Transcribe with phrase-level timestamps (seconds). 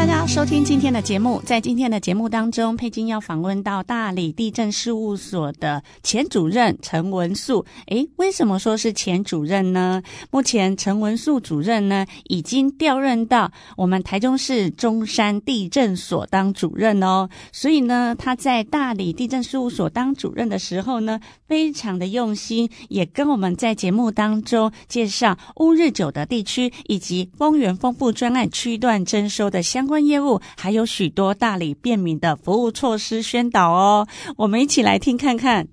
[0.00, 7.66] 大家收听今天的节目，在今天的节目当中，佩金要访问到大理地震事务所的前主任陈文素。
[7.88, 10.02] 诶，为什么说是前主任呢？
[10.30, 17.28] 目前陈文素主任呢，已经调任到我们台中市中山地震所当主任哦。
[17.52, 30.00] 所以呢，他在大理地震事务所当主任的时候呢，非常的用心，也跟我们在节目当中介绍乌日九的地区以及丰原丰富专案区段征收的相关。
[30.06, 34.08] 业务还有许多大理便民的服务措施宣导哦，
[34.38, 35.68] 我们一起来听看看。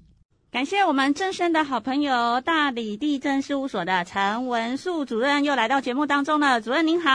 [0.52, 7.10] 感谢我们正声的好朋友大理地震事务所的陈文树主任又来到节目当中了，主任您好，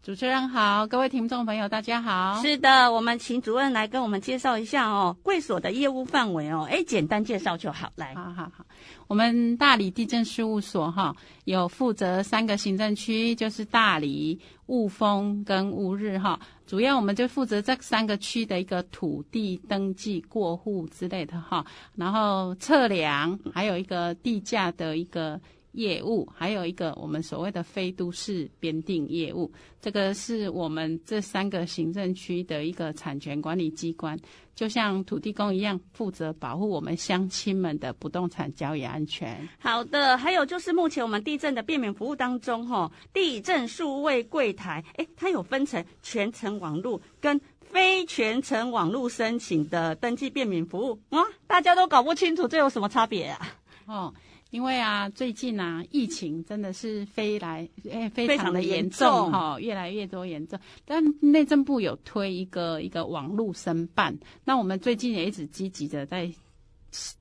[0.00, 2.40] 主持人好，各位听众朋友大家好。
[2.40, 8.64] 是的，我们请主任来跟我们介绍一下哦，贵所的业务范围哦，哎，简单介绍就好，来，好好好。
[9.08, 11.14] 我们大理地震事务所哈，
[11.44, 16.38] 有负责三个行政区，就是大理、雾峰跟乌日哈。
[16.64, 25.38] 主要我们就负责这三个区的一个土地登记过户之类的哈，然后测量，还有一个地价的一个。
[25.78, 34.18] 业务还有一个我们所谓的非都市编定业务，这个是我们这三个行政区的一个产权管理机关，
[34.56, 39.48] 就像土地公一样，负责保护我们乡亲们的不动产交易安全。
[39.60, 53.38] 好的，还有就是目前我们地震的便民服务当中，哈，地震数位柜台，诶，它有分成全程网络跟非全程网络申请的登记便民服务啊，大家都搞不清楚这有什么差别啊？
[53.86, 54.12] 哦。
[54.50, 60.58] 因为啊，最近啊，疫情真的是飞来，诶，非常的严重哈、哦，越来越多严重。
[60.84, 66.32] 但内政部有推一个一个网络申办，那我们最近也一直积极的在。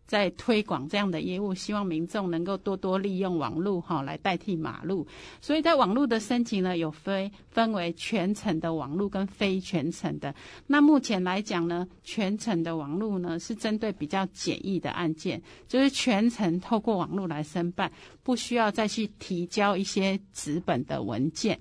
[0.05, 5.05] 在推广这样的业务，希望民众能够多多利用网络哈来代替马路。
[5.41, 10.33] 所以在网络的申请呢，有分分为全程的网络跟非全程的。
[10.65, 17.91] 那目前来讲呢，全程的网络呢是针对比较简易的案件，就是全程透过网络来申办，
[18.23, 21.59] 不需要再去提交一些纸本的文件。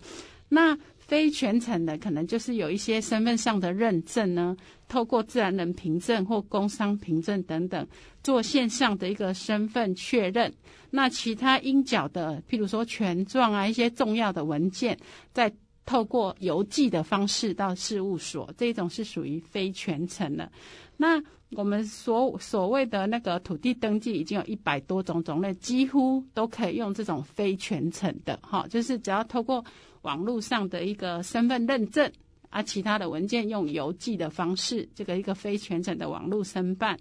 [0.48, 4.56] 那非全程的，可能就是有一些身份上的认证呢，
[4.88, 7.86] 透过自然人凭证或工商凭证等等，
[8.22, 10.52] 做线上的一个身份确认。
[10.90, 14.98] 那其他应缴的，譬如说权状啊，一些重要的文件，
[15.32, 15.52] 再
[15.84, 20.50] 透过邮寄的方式到事务所，这种是属于非全程的。
[20.96, 29.64] 那我们所所谓的那个土地登记，已经有一百多种种类，几乎都可以用这种非全程的，哈，就是只要透过。
[30.02, 32.08] 网络上的一个身份认证
[32.48, 36.96] 啊，其他的文件用邮寄的方式，这个一个非全程的网络申办。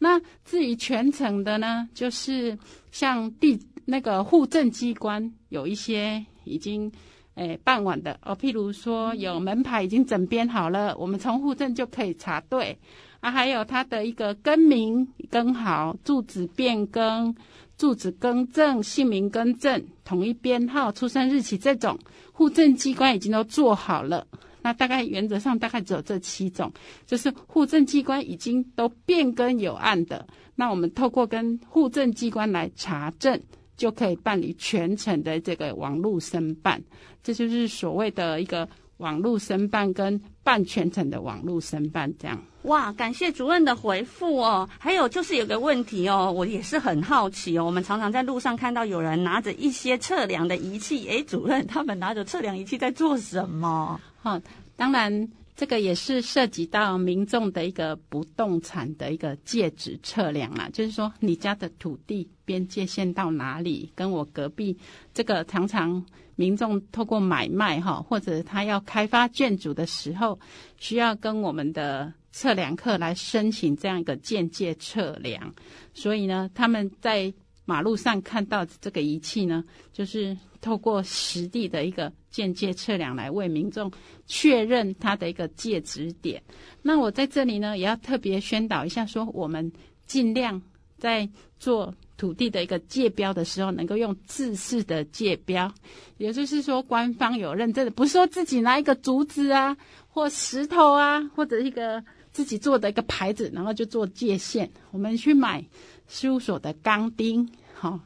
[0.00, 2.58] 那至于全程的呢，就是
[2.90, 6.90] 像地那个户政机关有一些已经
[7.34, 12.76] 诶办完的哦，譬如说有门牌已经整编好了，我们从户政就可以查对
[13.20, 17.34] 啊，还有他的一个更名更好、住址变更。
[17.76, 21.96] 住址更正、姓名更正、统一编号、出生日期这种，
[22.32, 24.26] 户政机关已经都做好了。
[24.62, 26.72] 那大概原则上大概只有这七种，
[27.06, 30.26] 就是户政机关已经都变更有案的。
[30.56, 33.40] 那我们透过跟户政机关来查证，
[33.76, 36.82] 就可以办理全程的这个网络申办。
[37.22, 38.68] 这就是所谓的一个。
[38.98, 42.40] 网络申办跟办全程的网络申办这样。
[42.62, 44.68] 哇，感谢主任的回复哦。
[44.78, 47.64] 还有就是有个问题哦，我也是很好奇哦。
[47.64, 53.98] 我们常常在路上看到有人拿着一些测量的仪器，诶，主任他们拿着测量仪器在做什么？
[54.20, 54.42] 哈、哦，
[54.76, 55.28] 当然
[55.58, 64.78] 这个也是涉及到民众的一个不动产的一个界址测量啦，就是说你家的土地边界线到哪里，跟我隔壁
[65.12, 66.06] 这个常常。
[66.36, 70.38] 民众透过买卖哈，或者他要开发建筑的时候，
[70.76, 75.52] 需要跟我们的测量课来申请这样一个间接测量。
[75.92, 77.34] 所以呢，他们在
[77.68, 79.62] 马路上看到这个仪器呢，
[79.92, 83.92] 就是透过实地的一个间接测量来为民众
[84.26, 86.42] 确认它的一个界址点。
[86.80, 89.70] 那我在这里呢，也要特别宣导一下，说我们
[90.06, 90.62] 尽量
[90.96, 91.28] 在
[91.58, 91.94] 做。
[92.18, 95.72] 土地的一个界标的时候，能够用制式的界标，
[96.16, 99.76] 也就是说，官方有认证的，不是说自己拿一个竹子啊，
[100.08, 102.02] 或石头啊，或者一个
[102.38, 104.70] 自己做的一个牌子，然后就做界线。
[104.92, 105.60] 我们去买
[106.06, 107.44] 事务所的钢钉，
[107.74, 107.98] 好，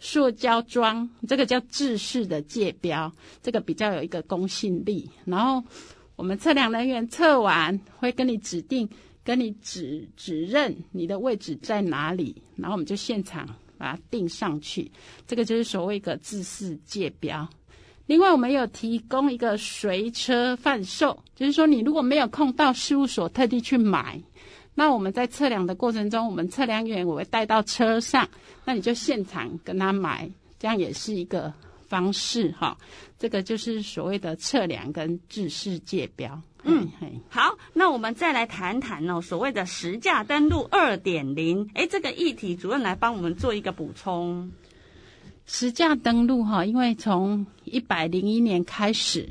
[0.00, 5.08] 塑胶装，这个叫制式的界标，这个比较有一个公信力。
[5.24, 5.62] 然后
[6.16, 8.88] 我们测量人员测完会跟你指定，
[9.22, 14.90] 跟你指指认你的位置在哪里，然后我们就现场把它钉上去。
[15.24, 17.48] 这个就是所谓一个制式界标。
[18.08, 24.18] 另外，我们有提供一个随车贩售，就是说，你如果没有空到事务所特地去买，
[24.74, 28.26] 那我们在测量的过程中，我们测量员我会带到车上，
[28.64, 30.26] 那你就现场跟他买，
[30.58, 31.52] 这样也是一个
[31.86, 32.74] 方式哈。
[33.18, 36.40] 这个就是所谓的测量跟制式界标。
[36.62, 36.88] 嗯，
[37.28, 44.50] 好，那我们再来谈谈哦，所谓的实价登录二点零，哎，这个议题主任来帮我们做一个补充。
[45.50, 49.26] 实价登录哈，因为从一百零一年开始，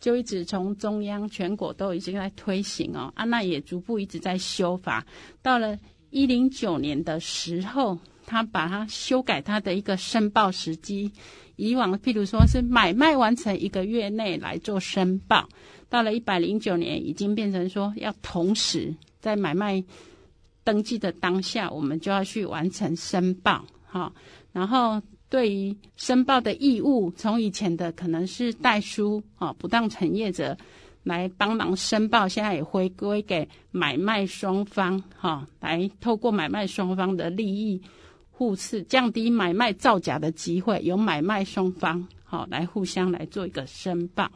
[0.00, 5.04] 就一直从中央全国都已经在推行哦，啊，那也逐步一直在修法。
[5.42, 5.78] 到了
[6.08, 11.12] 一零九年的时候，他把它修改它的一个申报时机，
[11.56, 15.46] 以往譬如说是买卖完成一个月内来做申报，
[15.90, 19.84] 到了一百零九年已经变成说要同时在买卖
[20.64, 24.10] 登记的当下，我们就要去完成申报哈，
[24.50, 25.02] 然后。
[25.30, 30.56] 对于申报的义务，从以前的可能是代书啊，不当承业者
[31.02, 37.78] 来帮忙申报，现在也回归给买卖双方哈，来透过买卖双方的利益
[38.30, 44.30] 互斥，降低买卖造假的机会，由买卖双方好来互相来做一个申报。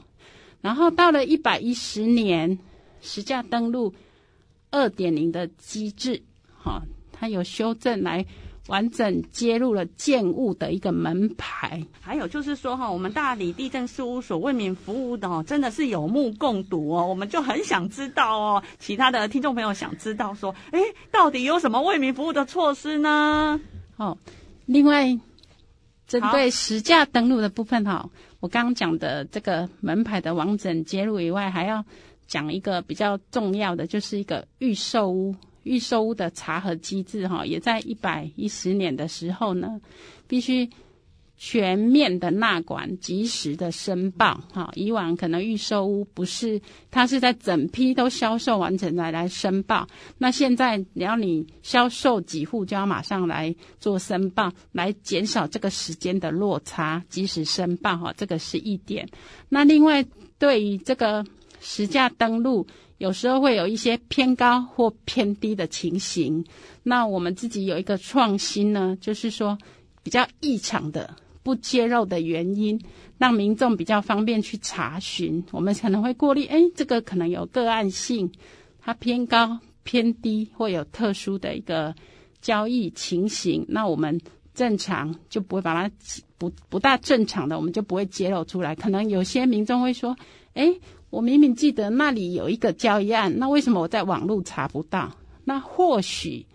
[0.60, 2.58] 然后到了一百一十年，
[3.00, 3.94] 实价登录
[4.70, 6.22] 二点零的机制，
[6.54, 8.26] 哈，它有修正来。
[8.68, 17.04] 完整揭露了建物的一个门牌，还有就是说哈，我们大理地震事务所为民服务的哦，真的是有目共睹哦。
[17.06, 20.80] 我们就很想知道哦，其他的听众朋友想知道说，哎，
[21.10, 23.60] 到底有什么为民服务的措施呢？
[23.96, 24.16] 哦，
[24.66, 25.18] 另外
[26.06, 31.84] 针对实价登录的部分哈，我刚刚讲的这个门牌的完整揭露以外，还要
[32.28, 35.34] 讲一个比较重要的，就是一个预售屋。
[35.64, 39.80] 预售屋的查核机制，哈，也在一百一十年的时候呢，
[40.26, 40.68] 必须
[41.36, 44.70] 全面的纳管，及时的申报，哈。
[44.74, 46.60] 以往可能预售屋不是，
[46.90, 49.86] 它是在整批都销售完成来来申报，
[50.18, 59.08] 那现在只要你销售几户，就要马上来做申报，来减少这个时间的落差，及时申报，哈，这个是一点。
[59.48, 60.04] 那另外，
[60.38, 61.24] 对于这个
[61.60, 62.66] 实价登录。
[63.02, 66.44] 有时候会有一些偏高或偏低的情形，
[66.84, 69.58] 那我们自己有一个创新呢，就是说
[70.04, 71.12] 比较异常的
[71.42, 72.80] 不揭露的原因，
[73.18, 75.42] 让民众比较方便去查询。
[75.50, 78.30] 我们可能会过滤，哎，这个可能有个案性，
[78.80, 81.92] 它偏高偏低，或有特殊的一个
[82.40, 84.20] 交易情形，那我们
[84.54, 85.92] 正常就不会把它
[86.38, 88.76] 不不大正常的，我们就不会揭露出来。
[88.76, 90.16] 可能有些民众会说，
[90.54, 90.72] 哎。
[91.12, 95.14] 我明明记得那里有一个交易案，那为什么我在网络查不到？
[95.44, 96.46] 那或许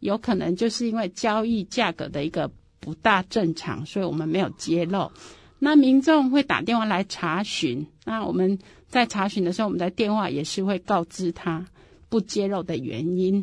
[0.00, 5.10] 有可能就是因为交易价格的一个不大正常，所以我们没有揭露。
[5.58, 11.64] 那民众会打电话来查询，那我们在查询的时候，我们在电话也是会告知他
[12.10, 13.42] 不揭露的原因。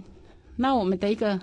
[0.55, 1.39] 那我们的一个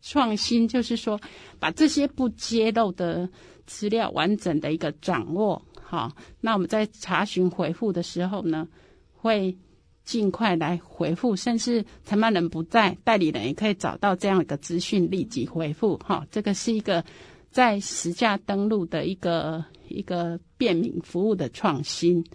[0.00, 1.20] 创新就是说，
[1.58, 3.28] 把这些不揭露的
[3.66, 5.60] 资料完整的一个掌握。
[5.94, 8.66] 好，那我们在查询回复的时候呢，
[9.12, 9.56] 会
[10.02, 15.96] 尽快来回复，甚至承办人不在，代理人也可以找到这样一个资讯，立即回复。
[15.98, 17.04] 哈，这个是一个
[17.52, 22.26] 在实价登录的一个一个便民服务的创新。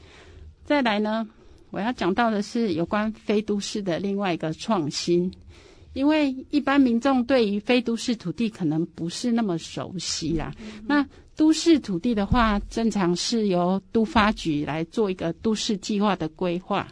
[0.63, 1.27] 再来呢，
[1.69, 5.29] 我要讲到的是有关非都市的另外一个创新，
[5.93, 11.05] 因为一般民众对于非都市土地可能不是那么熟悉啦，嗯、那。
[11.36, 16.86] 都市土地的话，正常是由都发局来做一个都市计划的规划。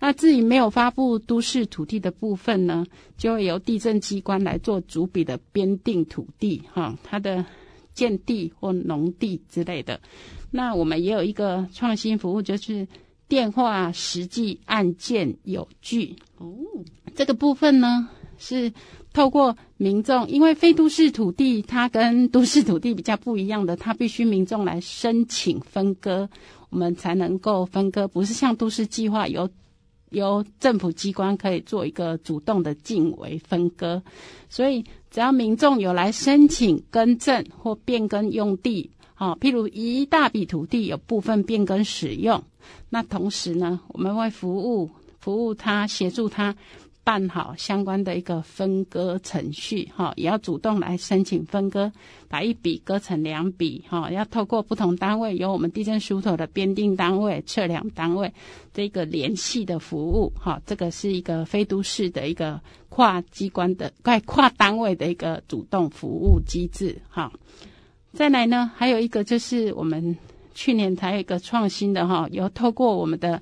[0.00, 2.84] 那至于没有发布都市土地的部分呢，
[3.16, 7.46] 就会由地政机关来做主笔的编定土地，哈，它的
[7.92, 10.00] 建地或农地之类的。
[10.50, 12.88] 那我们也有一个创新服务，就是
[13.28, 16.52] 电话实际案件有据哦。
[17.14, 18.72] 这个部分呢是。
[19.12, 26.28] 透过民众，因为非都市土地它跟都市土地比较不一样的，它必须民众来申请分割，
[26.68, 29.48] 我们才能够分割，不是像都市计划由
[30.10, 34.02] 由政府机关可以做一个主动的进围分割。
[34.48, 42.42] 所以只要民众有来申请更正或变更用地，好，譬如一大笔土地有部分变更使用，
[42.90, 46.56] 那同时呢，我们会服务服务他，协助他。
[47.04, 51.92] 办好相关的一个分割程序，哈，也要主动来申请分割，
[52.28, 58.32] 把一笔割成两笔，哈，要透过不同单位，由我们地震事务所的编定单位、测量单位
[58.72, 62.58] 这个联系的服务，哈，这个是一个非都市的一个
[62.88, 67.30] 跨机关的、跨跨单位的一个主动服务机制，哈。
[68.14, 70.16] 再来呢，还有一个就是我们
[70.54, 73.40] 去年才有一个创新的哈，有透过我们的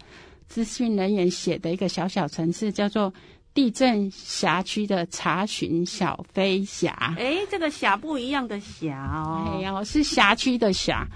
[0.49, 3.13] 资讯人员写的一个小小程式，叫做
[3.55, 7.15] 地震辖区的查询小飞侠。
[7.19, 11.07] 哎，这个辖不一样的辖哦，哎呀，是辖区的辖。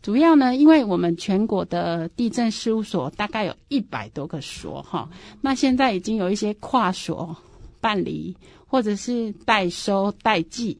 [0.00, 5.08] 主要呢，因为我们全国的地震事务所大概有一百多个所哈，
[5.40, 7.36] 那现在已经有一些跨所
[7.80, 8.36] 办理，
[8.66, 10.76] 或者是代收代寄。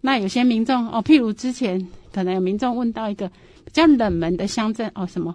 [0.00, 3.28] 那有些民众哦，譬如之前可能有民众问到一个
[3.64, 5.32] 比较冷门的乡镇哦，什么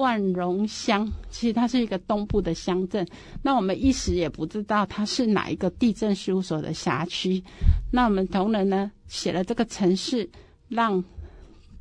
[0.00, 3.06] 万荣乡，其实它是一个东部的乡镇。
[3.42, 7.42] 那我们一时也不知道它是哪一个地震事务所的辖区。
[7.92, 10.28] 那我们同仁呢写了这个城市，
[10.68, 11.04] 让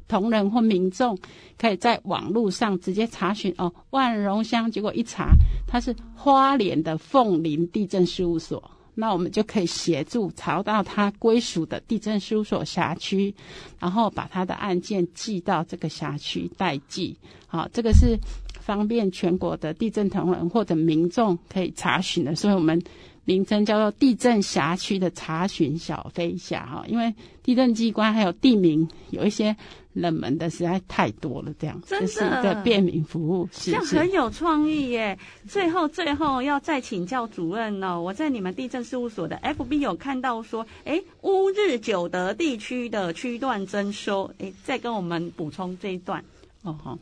[0.09, 1.17] 同仁或民众
[1.57, 5.29] 可以在网络上直接查询哦，万荣乡，结果一查，
[5.65, 8.71] 它是花莲的凤林地震事务所。
[8.99, 13.33] 那我们就可以协助查到他归属的地政事务所辖区，
[13.79, 17.15] 然后把他的案件寄到这个辖区代寄。
[17.47, 18.17] 好，这个是
[18.59, 22.79] 方便全国的地政同仁或者民众可以查询的，所以我们
[23.23, 26.83] 名称叫做地震辖区的查询小飞侠哈。
[26.87, 29.55] 因为地震机关还有地名有一些。
[29.93, 35.17] 冷门的实在太多了，这样真是一个便民服务，是这样很有创意耶。
[35.47, 46.23] 最后，最后要再请教主任呢，我在你们地震事务所的 FB 有看到说，哎，乌日九德地区的区段征收，哎，再跟我们补充这一段。
[46.61, 46.97] 哦哈，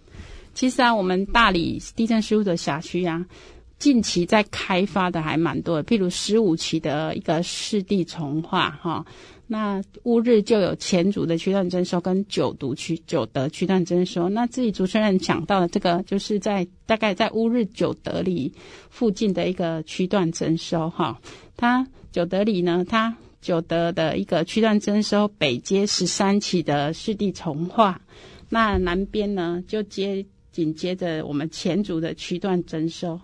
[0.53, 3.23] 其实啊，我们大理地震事务的辖区啊，
[3.79, 9.05] 近期在开发的还蛮多的，譬如十五期的一个湿地重划哈。
[9.49, 14.27] 那乌日就有前组的区段征收跟九都区九德区段征收。
[14.27, 18.51] 那自己主持人讲到的这个，就是在大概在乌日九德里
[18.89, 21.17] 附近的一个区段征收哈。
[21.55, 28.01] 它九德里呢，它九德的一个区段征收，北接十三起的市地重划，
[28.49, 33.21] 那南边呢就接紧接着我们前组的区段征收。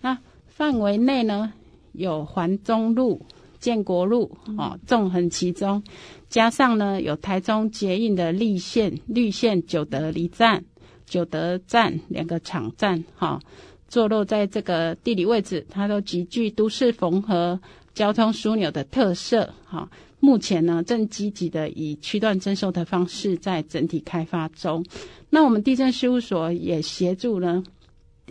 [0.00, 0.16] 那
[0.46, 1.52] 范围内呢
[1.90, 3.20] 有环中路。
[3.64, 5.82] 建国路哦，纵横其中，
[6.28, 10.62] 加上呢有台中捷运的绿线绿线九德离站、
[11.06, 13.40] 九德站两个场站哈，
[13.88, 17.58] 坐落在这个地理位置，它都极具都市缝合、
[17.94, 19.88] 交通枢纽的特色哈。
[20.20, 24.84] 目前呢正积极的以区段征收的方式在整体开发中。
[25.30, 27.64] 那我们地震事务所也协助呢，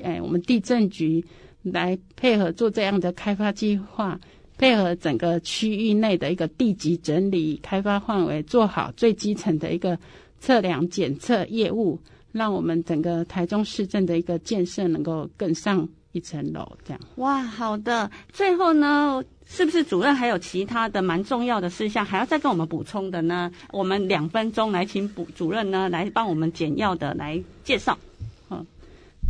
[0.03, 1.25] 哎，我们地震局
[1.63, 4.19] 来配合做这样的开发计划。
[4.63, 9.99] 配合整个区域内的一个地籍整理、开发范围，做好最基层的一个
[10.39, 11.99] 测量检测业务，
[12.31, 16.65] 让我们整个台中市政的一个建设能够更上一层楼。
[16.85, 18.09] 这样哇，好的。
[18.31, 23.51] 最后呢，是不是主任还有其他的蛮重要的事项还要再跟我们补充的呢？
[23.73, 27.97] 我们两分钟来请补主任呢来帮我们简要的来介绍。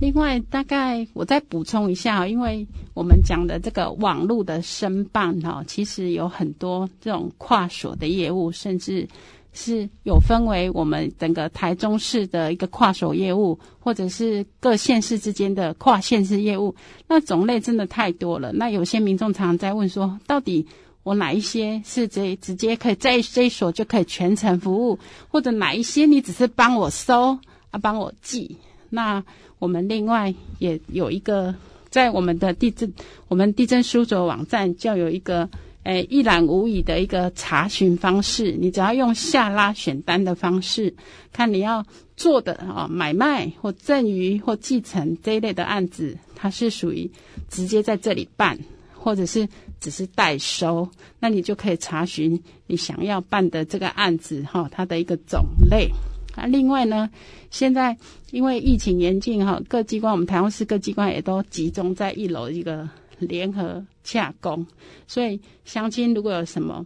[0.03, 9.07] 另外，大概我再补充一下，因为我们讲的这个网络的申办哈，其实有很多这种跨所的业务，甚至
[9.53, 16.75] 是有分为我们整个台中市的一个跨所业务，或者是各县市之间的跨县市业务。
[17.07, 18.51] 那种类真的太多了。
[18.51, 20.67] 那有些民众常常在问说，到底
[21.03, 27.37] 我哪一些是直直接可以在这一所就可以全程服务，或者哪一些你只是帮我收
[27.71, 28.57] 啊，帮我寄？
[28.93, 29.23] 那
[29.57, 31.55] 我们另外也有一个，
[31.89, 32.93] 在我们的地震，
[33.27, 35.49] 我们地震书桌网站就有一个，
[35.81, 38.51] 诶，一览无遗的一个查询方式。
[38.51, 40.93] 你只要用下拉选单的方式，
[41.31, 41.83] 看你要
[42.15, 47.09] 做的啊，买卖或赠与或继承这一类的案子，它是属于
[47.49, 48.59] 直接在这里办，
[48.93, 50.87] 或者是只是代收，
[51.19, 55.89] 那你就可以查询你想要办的这个案子哈，它的一个种类。
[56.35, 57.09] 啊，另外呢，
[57.51, 57.95] 现在
[58.31, 64.65] 因为疫情严峻哈，各机关我们台湾市各机关也都集中在一楼一个联合洽公，
[65.07, 66.85] 所以乡亲如果有什么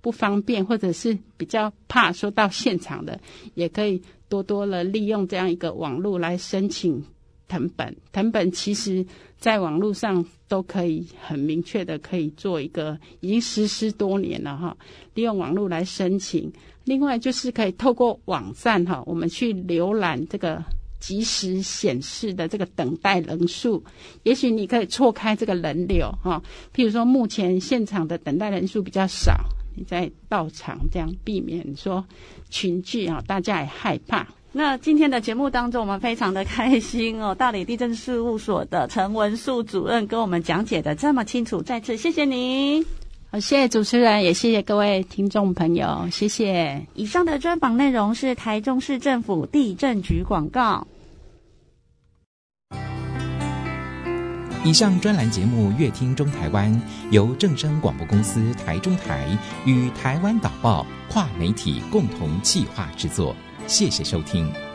[0.00, 3.20] 不方便或者是比较怕说到现场的，
[3.54, 7.04] 也可以多多的利用这样一个网络来申请
[7.46, 7.94] 藤本。
[8.12, 9.04] 藤本其实
[9.38, 14.76] 在网络上都可以很明确的可以做一个，已经实施多年了哈，
[15.14, 16.52] 利用网络来申请。
[16.84, 20.62] 另外就是可以透过网站哈，我们去浏览这个
[20.98, 23.84] 即时显示的这个等待人数，
[24.24, 26.42] 也许你可以错开这个人流哈。
[26.74, 29.38] 譬如说，目前现场的等待人数比较少，
[29.76, 32.04] 你再到场这样避免说
[32.50, 34.26] 群聚啊，大家也害怕。
[34.50, 42.84] 那今天的节目当中，我们非常的开心哦，大理地震事务所的陈文树主任跟我们讲解的这么清楚，再次谢谢您。
[43.30, 46.86] 好，谢谢主持人，也谢谢各位听众朋友，谢谢。
[46.94, 50.86] 以上的专访内容是台中市政府地震局广告。
[54.64, 56.72] 以上专栏节目《乐听中台湾》
[57.10, 59.28] 由正声广播公司台中台
[59.64, 63.36] 与台湾导报跨媒体共同企划制作，
[63.68, 64.67] 谢谢收听。